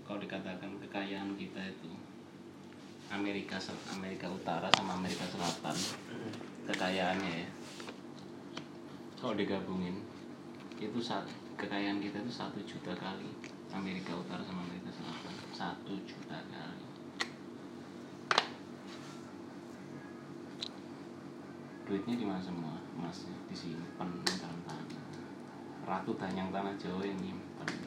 Kalau 0.05 0.19
dikatakan 0.19 0.71
kekayaan 0.83 1.39
kita 1.39 1.61
itu 1.63 1.91
Amerika 3.09 3.55
Amerika 3.95 4.27
Utara 4.27 4.67
sama 4.75 4.99
Amerika 4.99 5.23
Selatan 5.23 5.77
kekayaannya 6.67 7.31
ya. 7.31 7.49
Kalau 9.15 9.33
digabungin 9.39 10.03
itu 10.75 10.99
saat 10.99 11.23
kekayaan 11.55 12.03
kita 12.03 12.19
itu 12.19 12.31
satu 12.31 12.59
juta 12.67 12.91
kali 12.91 13.54
Amerika 13.75 14.15
Utara 14.15 14.39
sama 14.47 14.63
Amerika 14.63 14.89
Selatan. 14.95 15.35
Satu 15.51 15.93
juta 16.07 16.39
kali. 16.47 16.87
Duitnya 21.85 22.15
di 22.17 22.25
mana 22.25 22.41
semua 22.41 22.81
emasnya 22.95 23.35
disimpan 23.51 24.09
di 24.23 24.33
dalam 24.39 24.59
tanah. 24.63 25.03
Ratu 25.85 26.17
tanyang 26.17 26.49
tanah 26.49 26.73
Jawa 26.81 27.03
yang 27.05 27.19
nyimpan 27.19 27.85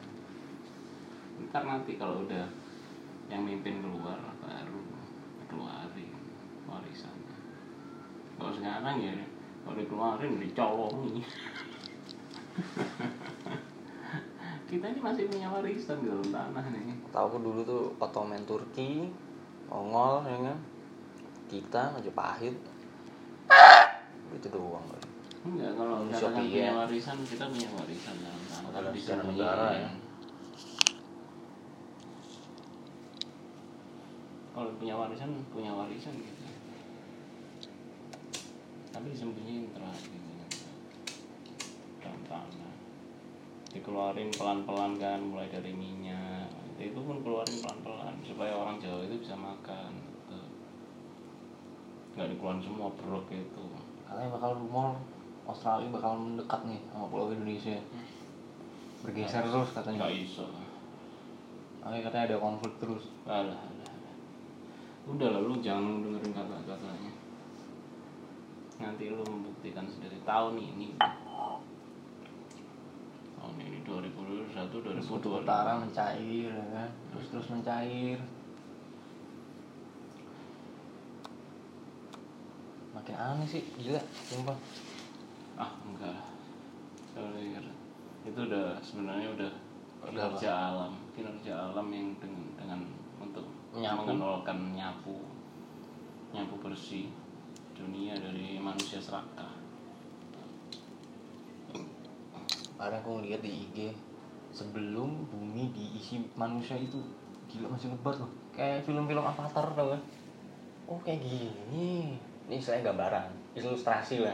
ntar 1.49 1.63
nanti 1.65 1.97
kalau 1.97 2.27
udah 2.27 2.45
yang 3.31 3.41
mimpin 3.41 3.81
keluar 3.81 4.19
baru 4.43 4.83
keluarin 5.49 6.13
warisannya. 6.69 7.37
Kalau 8.37 8.51
sekarang 8.53 8.97
ya 9.01 9.15
kalau 9.65 9.75
dikeluarin 9.79 10.37
dicolongi 10.37 11.23
kita 14.69 14.85
ini 14.85 15.01
masih 15.01 15.25
punya 15.25 15.49
warisan 15.49 15.97
di 16.05 16.07
dalam 16.13 16.29
tanah 16.29 16.63
nih. 16.69 17.01
Tahu 17.09 17.25
aku 17.25 17.37
dulu 17.41 17.61
tuh 17.65 17.83
Ottoman 17.97 18.45
Turki 18.45 19.09
Mongol 19.65 20.21
ya 20.29 20.37
kan? 20.53 20.57
Kita 21.49 21.81
Majapahit 21.97 22.53
itu 24.29 24.47
doang 24.53 24.85
enggak 25.39 25.71
kalau 25.73 26.05
katakan 26.05 26.35
Soviet. 26.37 26.51
punya 26.53 26.73
warisan 26.77 27.17
kita 27.25 27.45
punya 27.49 27.69
warisan 27.73 28.15
dalam 28.21 28.41
tanah. 28.45 28.69
Ada 28.69 28.77
Kalau 28.77 28.91
disembunyiin. 28.93 29.39
negara 29.39 29.67
ya. 29.73 29.91
kalau 34.49 34.71
punya 34.75 34.95
warisan 34.99 35.29
punya 35.49 35.71
warisan 35.73 36.13
gitu. 36.19 36.43
Tapi 38.93 39.05
disembunyiin 39.15 39.71
terakhir 39.73 40.11
dalam 42.03 42.21
tanah 42.27 42.68
dikeluarin 43.69 44.33
pelan-pelan 44.33 44.97
kan 44.97 45.19
mulai 45.21 45.49
dari 45.49 45.71
minyak. 45.73 46.49
Itu 46.79 46.99
pun 47.05 47.21
keluarin 47.21 47.57
pelan-pelan 47.61 48.15
supaya 48.25 48.53
orang 48.55 48.81
Jawa 48.81 49.05
itu 49.05 49.21
bisa 49.21 49.35
makan 49.37 49.91
gitu. 49.93 50.39
nggak 52.17 52.27
dikeluarin 52.35 52.61
semua 52.63 52.89
brok 52.97 53.29
itu 53.29 53.65
katanya 54.09 54.29
bakal 54.33 54.51
rumor 54.57 54.97
Australia 55.45 55.89
bakal 55.93 56.13
mendekat 56.17 56.61
nih 56.65 56.81
sama 56.89 57.05
Pulau 57.09 57.33
Indonesia. 57.33 57.77
Bergeser 59.05 59.45
terus 59.45 59.69
katanya. 59.73 59.97
nggak 60.05 60.15
iso. 60.17 60.45
Makanya 61.81 62.01
katanya 62.09 62.25
ada 62.33 62.37
konflik 62.37 62.73
terus. 62.77 63.05
Alah 63.25 63.57
alah 63.57 63.89
udah 65.09 65.27
lah 65.33 65.41
lu 65.41 65.57
jangan 65.57 66.05
dengerin 66.05 66.33
kata-katanya. 66.37 67.11
Nanti 68.77 69.09
lu 69.09 69.25
membuktikan 69.25 69.89
sendiri. 69.89 70.21
Tahun 70.21 70.53
ini 70.53 70.93
tahun 71.01 71.09
ini 71.09 71.18
2021 73.89 74.69
terus 74.85 75.05
2022 75.05 75.11
kutub 75.11 75.31
utara 75.41 75.81
mencair 75.81 76.51
ya 76.53 76.65
kan? 76.69 76.89
Terus 77.11 77.25
terus 77.33 77.47
mencair. 77.49 78.19
Makin 82.93 83.15
aneh 83.17 83.47
sih 83.49 83.63
gila 83.81 84.01
sumpah. 84.29 84.57
Ah 85.57 85.71
enggak. 85.83 86.21
Lah 87.17 87.35
itu 88.23 88.39
udah 88.39 88.77
sebenarnya 88.79 89.27
udah 89.35 89.51
kinerja 89.99 90.51
alam 90.51 90.93
kinerja 91.11 91.51
alam 91.51 91.87
yang 91.91 92.15
dengan, 92.23 92.43
dengan 92.55 92.79
untuk 93.19 93.43
Menyapu. 93.75 94.07
mengenolkan 94.07 94.59
nyapu. 94.71 95.17
Nyapu 96.31 96.55
bersih 96.63 97.11
dunia 97.75 98.15
dari 98.15 98.55
manusia 98.59 98.99
serakah 99.03 99.58
kemarin 102.79 103.03
aku 103.03 103.19
ngeliat 103.19 103.43
di 103.43 103.51
IG 103.67 103.77
sebelum 104.55 105.27
bumi 105.27 105.67
diisi 105.75 106.23
manusia 106.39 106.79
itu 106.79 106.95
gila 107.51 107.75
masih 107.75 107.91
ngebat 107.91 108.23
loh 108.23 108.31
kayak 108.55 108.87
film-film 108.87 109.19
Avatar 109.19 109.67
tau 109.75 109.91
kan 109.91 110.01
oh 110.87 110.95
kayak 111.03 111.19
gini. 111.19 112.15
Ini 112.47 112.57
saya 112.63 112.79
gambaran 112.79 113.29
ilustrasi 113.59 114.23
lah. 114.23 114.33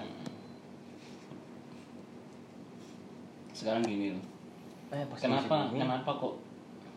Sekarang 3.50 3.82
gini 3.82 4.14
loh. 4.14 4.26
Eh, 4.94 5.04
pas 5.10 5.18
kenapa 5.18 5.74
kenapa 5.74 6.12
kok 6.14 6.38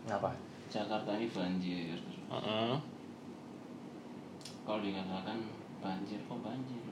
kenapa? 0.04 0.28
Jakarta 0.68 1.16
ini 1.16 1.32
banjir? 1.32 1.96
Heeh. 2.28 2.76
kalau 4.68 4.84
dikatakan 4.84 5.48
banjir 5.80 6.20
kok 6.28 6.44
banjir? 6.44 6.84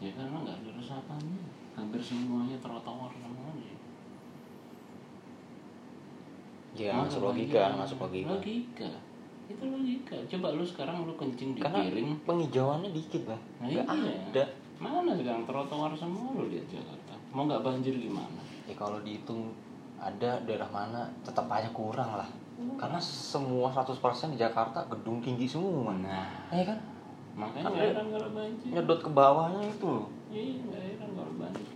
Ya 0.00 0.10
karena 0.16 0.32
nggak 0.32 0.64
ada 0.64 0.70
resapannya 0.80 1.53
hampir 1.74 2.00
semuanya 2.00 2.56
trotoar 2.62 3.10
semuanya. 3.14 3.74
Ya 6.74 6.90
Masa 6.98 7.18
masuk 7.18 7.20
logika 7.30 7.62
masuk 7.78 7.98
logika. 8.02 8.30
Logika. 8.34 8.90
Itu 9.46 9.62
logika. 9.68 10.16
Coba 10.26 10.46
lu 10.56 10.64
sekarang 10.66 11.06
lu 11.06 11.14
kencing 11.14 11.54
di 11.54 11.60
karena 11.62 11.86
piring. 11.86 12.08
penghijauannya 12.26 12.90
dikit 12.90 13.22
bang 13.30 13.42
Nah, 13.62 13.66
nggak 13.70 13.86
iya. 13.86 14.22
ada. 14.30 14.44
Mana 14.82 15.14
sekarang 15.14 15.46
trotoar 15.46 15.92
semua 15.94 16.34
lu 16.34 16.50
lihat 16.50 16.66
Jakarta? 16.66 17.14
Mau 17.30 17.46
nggak 17.46 17.62
banjir 17.62 17.94
gimana? 17.94 18.42
Ya 18.66 18.74
kalau 18.74 18.98
dihitung 19.06 19.54
ada 19.98 20.42
daerah 20.42 20.66
mana 20.70 21.06
tetap 21.22 21.46
aja 21.46 21.70
kurang 21.70 22.18
lah. 22.18 22.26
Karena 22.78 22.98
semua 23.02 23.70
100% 23.70 24.34
di 24.34 24.38
Jakarta 24.38 24.86
gedung 24.90 25.22
tinggi 25.22 25.46
semua. 25.46 25.94
Nah. 25.94 26.50
Ya 26.50 26.64
kan 26.66 26.78
makanya 27.34 27.64
Kan 27.64 27.72
nggak 27.72 27.80
dia- 27.80 27.92
heran 27.92 28.06
kalau 28.08 28.28
banjir. 28.30 28.68
nyedot 28.70 29.00
ke 29.00 29.10
bawahnya 29.10 29.60
itu 29.66 29.86
loh. 29.86 30.06
Iya 30.28 30.42
nggak 30.62 30.82
heran 30.86 31.10
kalau 31.12 31.32
banjir. 31.34 31.66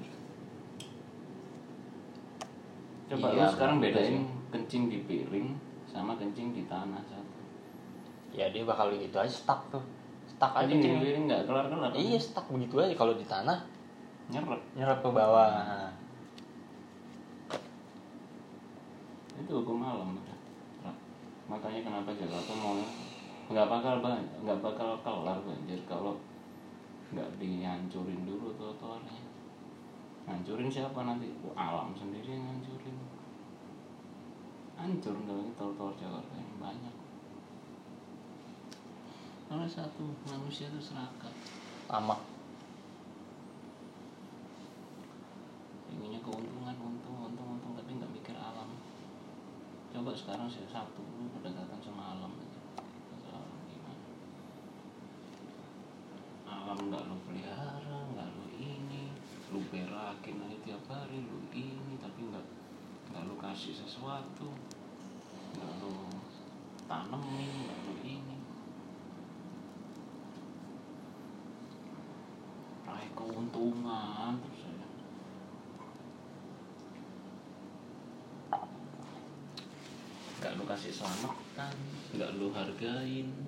Coba 3.09 3.27
Iya, 3.27 3.41
lu 3.41 3.51
sekarang 3.51 3.77
bener 3.79 3.89
bedain 3.91 4.13
sih. 4.13 4.23
kencing 4.49 4.83
di 4.87 4.99
piring 5.03 5.49
sama 5.85 6.13
kencing 6.15 6.53
di 6.53 6.63
tanah 6.65 7.01
satu. 7.03 7.41
Ya 8.31 8.53
dia 8.53 8.63
bakal 8.63 8.93
gitu 8.93 9.17
aja 9.17 9.33
stuck 9.33 9.67
tuh. 9.69 9.81
Stuck 10.29 10.53
aja 10.53 10.69
kencing 10.69 10.95
di 10.95 11.03
piring 11.03 11.25
nggak 11.27 11.43
kelar 11.45 11.67
kelar 11.67 11.91
iya 11.93 12.19
stuck 12.19 12.47
begitu 12.49 12.79
aja. 12.79 12.93
Kalau 12.93 13.15
di 13.15 13.25
tanah 13.25 13.59
nyerap. 14.29 14.61
nyerap 14.75 14.99
ke 15.01 15.09
bawah. 15.09 15.89
Itu 19.39 19.53
hukum 19.57 19.81
alam 19.81 20.19
makanya 21.49 21.81
kenapa 21.81 22.13
Jakarta 22.13 22.53
mau 22.61 22.77
nggak 23.49 23.69
bakal 23.69 24.05
ban 24.05 24.25
nggak 24.45 24.61
bakal 24.61 25.01
kelar 25.01 25.39
banjir. 25.43 25.81
Kalau 25.89 26.21
nggak 27.13 27.29
dihancurin 27.41 28.29
dulu 28.29 28.53
trotoarnya. 28.57 29.25
Hancurin 30.29 30.69
siapa 30.69 31.09
nanti? 31.09 31.33
Oh, 31.41 31.57
alam 31.57 31.97
sendiri 31.97 32.37
yang 32.37 32.45
hancurin 32.45 32.97
hancur 34.79 35.11
nggak 35.11 35.39
ini 35.43 35.53
trotoar 35.59 35.93
Jakarta 35.99 36.35
yang 36.39 36.55
banyak. 36.63 36.95
Karena 39.51 39.67
satu 39.67 40.05
manusia 40.31 40.71
itu 40.71 40.79
serakah. 40.79 41.35
Lama. 41.91 42.15
Inginnya 45.91 46.21
keuntungan 46.23 46.77
untung 46.79 47.17
untung 47.27 47.59
untung 47.59 47.73
tapi 47.75 47.91
nggak 47.99 48.13
mikir 48.13 48.37
alam. 48.39 48.71
Coba 49.91 50.15
sekarang 50.15 50.47
sih 50.47 50.63
satu 50.71 51.03
berdekatan 51.33 51.81
sama 51.81 52.13
alam 52.15 52.31
aja 52.39 52.61
Masa 53.09 53.29
alam 53.33 53.57
gimana 53.67 54.05
alam 56.79 56.95
nggak 56.95 57.11
lu 57.11 57.19
pelihara 57.27 57.99
nggak 58.15 58.29
lu 58.39 58.47
ini 58.55 59.11
lu 59.51 59.59
berakin 59.67 60.39
aja 60.47 60.59
tiap 60.63 60.87
hari 60.87 61.27
lu 61.27 61.43
ini 61.51 61.99
tapi 61.99 62.23
nggak 62.23 62.47
nggak 63.11 63.23
lu 63.27 63.35
kasih 63.43 63.75
sesuatu. 63.75 64.47
Nggak 65.59 65.73
lu 65.83 66.07
tanemin 66.87 67.51
nggak 67.67 67.79
lu 67.83 67.95
ini. 68.07 68.39
Raih 72.87 73.11
keuntungan 73.19 74.39
terus 74.39 74.63
nggak 80.39 80.53
lu 80.55 80.63
kasih 80.63 80.95
selamatan 80.95 81.75
nggak 82.15 82.31
lu 82.39 82.55
hargain 82.55 83.48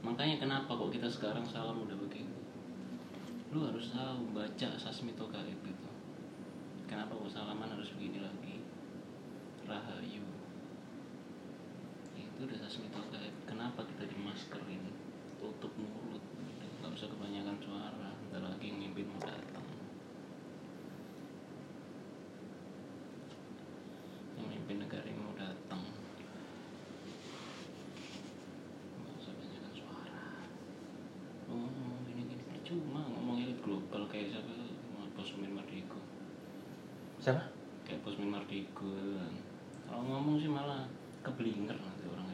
makanya 0.00 0.36
kenapa 0.40 0.72
kok 0.72 0.92
kita 0.92 1.08
sekarang 1.08 1.44
salam 1.48 1.84
udah 1.84 1.96
begini? 1.96 2.34
Lu 3.50 3.66
harus 3.66 3.90
tahu 3.90 4.30
baca 4.32 4.68
sasmito 4.78 5.26
gaib 5.28 5.60
itu. 5.64 5.88
Kenapa 6.86 7.14
kok 7.14 7.30
salaman 7.30 7.70
harus 7.70 7.90
begini 7.94 8.22
lagi? 8.22 8.62
Rahayu. 9.68 10.24
Itu 12.16 12.40
udah 12.46 12.58
sasmito 12.60 13.00
gaib 13.10 13.34
kenapa 13.44 13.84
kita 13.84 14.08
di 14.08 14.16
masker 14.20 14.62
ini? 14.66 14.92
Tutup 15.38 15.72
mulut. 15.76 16.22
Nggak 16.80 16.96
usah 16.96 17.08
kebanyakan 17.10 17.56
suara. 17.60 18.10
Ntar 18.30 18.42
lagi 18.46 18.70
yang 18.70 18.78
mimpin 18.80 19.10
mau 19.10 19.20
datang 19.20 19.60
yang 24.40 24.48
mimpin 24.56 24.80
negara 24.80 25.04
ini 25.04 25.20
mau 25.20 25.36
datang 25.36 25.82
nggak 28.96 29.14
usah 29.20 29.32
banyak 29.36 29.64
suara 29.76 30.24
oh 31.52 31.68
gini 32.08 32.22
gini 32.24 32.44
percuma 32.48 33.04
ngomong 33.04 33.36
elit 33.44 33.60
global 33.60 34.08
kayak 34.08 34.32
siapa 34.32 34.52
bos 35.12 35.30
Min 35.36 35.52
Mardigo 35.52 36.00
siapa 37.20 37.52
kayak 38.10 38.18
bos 38.18 38.18
Min 38.18 38.30
Mardigo 38.34 38.90
kan. 39.14 39.32
kalau 39.86 40.02
ngomong 40.02 40.36
sih 40.42 40.50
malah 40.50 40.82
keblinger 41.22 41.78
nanti 41.78 42.04
orang 42.10 42.26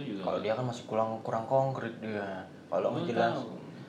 juga 0.00 0.22
kalau 0.24 0.38
dia 0.40 0.52
kan 0.56 0.64
masih 0.64 0.84
kurang 0.86 1.10
kurang 1.20 1.44
konkret 1.44 1.92
dia. 2.00 2.46
Kalau 2.70 2.94
ngejelas 2.94 3.36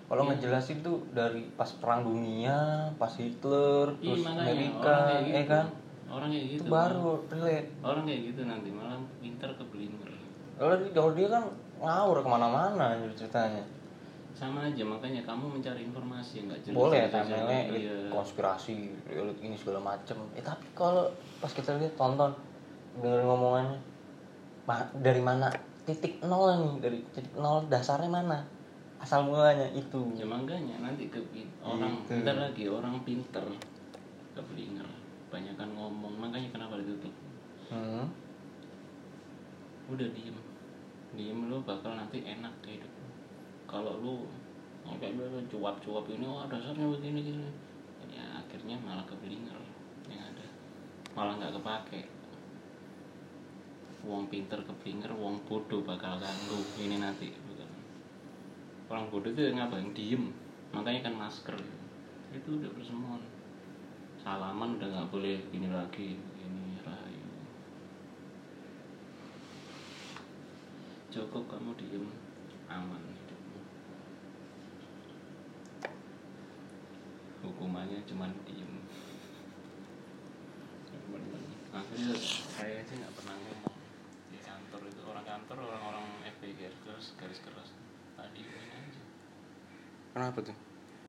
kalau 0.09 0.27
Iya. 0.27 0.29
ngejelasin 0.35 0.83
tuh 0.83 0.97
dari 1.15 1.45
pas 1.55 1.71
perang 1.77 2.03
dunia 2.03 2.89
pas 2.99 3.13
Hitler 3.15 3.95
Iya, 3.95 4.11
terus 4.11 4.25
makanya, 4.27 4.43
Amerika 4.43 4.91
orang 4.91 5.07
kayak 5.07 5.21
gitu. 5.23 5.37
ya 5.37 5.43
kan? 5.47 5.65
Orang 6.11 6.29
kayak 6.33 6.45
gitu 6.51 6.63
itu 6.65 6.71
baru 6.73 7.11
relate. 7.31 7.69
Orang 7.79 8.03
kayak 8.03 8.21
gitu 8.27 8.41
nanti 8.43 8.69
malah 8.73 8.99
pintar 9.23 9.51
keblinger. 9.55 10.09
Kalau 10.59 10.73
dia, 10.75 10.91
kalau 10.91 11.11
dia 11.15 11.27
kan 11.31 11.43
ngawur 11.79 12.17
ke 12.19 12.27
mana-mana 12.27 12.85
ceritanya 13.15 13.63
sama 14.31 14.63
aja 14.63 14.81
makanya 14.81 15.21
kamu 15.21 15.59
mencari 15.59 15.83
informasi 15.83 16.47
nggak 16.47 16.59
jelas 16.63 16.77
boleh 16.77 17.03
timeline 17.07 17.67
Iya. 17.69 17.95
konspirasi 18.07 18.73
elit 19.05 19.37
ini 19.39 19.55
segala 19.55 19.79
macem. 19.85 20.17
Eh 20.33 20.41
tapi 20.41 20.65
kalau 20.71 21.05
pas 21.37 21.49
kita 21.49 21.75
lihat 21.75 21.93
tonton 21.93 22.31
dengerin 22.95 23.23
ngomongannya 23.23 23.77
ma- 24.63 24.89
dari 24.97 25.19
mana? 25.19 25.51
Titik 25.81 26.21
nol 26.21 26.47
nih 26.55 26.73
dari 26.79 26.99
titik 27.09 27.33
nol 27.35 27.65
dasarnya 27.67 28.07
mana? 28.07 28.39
Asal 28.97 29.25
mulanya 29.25 29.65
itu. 29.71 29.99
Ya 30.13 30.23
makanya 30.23 30.77
nanti 30.79 31.07
ke 31.07 31.17
orang 31.59 31.97
Gitu. 32.05 32.21
ntar 32.21 32.37
lagi 32.37 32.65
orang 32.65 32.95
pinter 33.01 33.45
keblinger 34.31 34.87
banyakan 35.27 35.69
ngomong 35.73 36.13
makanya 36.17 36.47
kenapa 36.51 36.75
ditutup? 36.77 37.11
Hmm. 37.67 38.05
udah 39.87 40.07
diem. 40.07 40.37
Diem 41.11 41.39
lu 41.47 41.59
bakal 41.61 41.91
nanti 41.93 42.23
enak 42.23 42.51
hidup 42.63 42.90
kalau 43.71 44.03
lu 44.03 44.27
kayak 44.83 45.15
lu 45.15 45.39
cuap-cuap 45.47 46.03
ini 46.11 46.27
oh 46.27 46.43
dasarnya 46.51 46.83
begini 46.91 47.19
gini. 47.23 47.47
Ya 48.11 48.43
akhirnya 48.43 48.75
malah 48.83 49.07
keblinger 49.07 49.55
yang 50.11 50.19
ada. 50.19 50.47
Malah 51.15 51.39
nggak 51.39 51.55
kepake. 51.55 52.01
Wong 54.03 54.27
pinter 54.27 54.59
keblinger 54.67 55.15
wong 55.15 55.39
bodoh 55.47 55.79
bakal 55.87 56.19
ganggu 56.19 56.59
ini 56.83 56.99
nanti 56.99 57.31
bukan 57.47 57.71
orang 58.91 59.07
bodoh 59.07 59.31
itu 59.31 59.55
ngapain? 59.55 59.95
Diem. 59.95 60.35
Makanya 60.75 61.07
kan 61.07 61.15
masker. 61.15 61.55
Itu 62.35 62.59
udah 62.59 62.75
persemuan 62.75 63.23
salaman 64.19 64.75
udah 64.75 64.87
nggak 64.91 65.09
boleh 65.15 65.39
gini 65.47 65.71
lagi. 65.71 66.19
Ini 66.19 66.83
rahayu. 66.83 67.27
Cukup 71.07 71.47
kamu 71.47 71.71
diem. 71.79 72.05
Aman 72.67 73.20
hukumannya 77.41 78.01
cuma 78.07 78.29
diem. 78.47 78.71
Akhirnya 81.71 82.15
saya 82.51 82.79
sih 82.85 82.95
nggak 82.97 83.13
pernah 83.17 83.35
ngomong. 83.35 83.75
Di 84.31 84.39
kantor 84.41 84.81
itu 84.87 85.01
orang 85.05 85.25
kantor 85.25 85.57
orang-orang 85.67 86.05
FPG 86.39 86.59
terus 86.85 87.13
garis 87.17 87.39
keras. 87.43 87.69
Tadi 88.15 88.41
aja? 88.45 89.01
Kenapa 90.13 90.39
tuh 90.43 90.70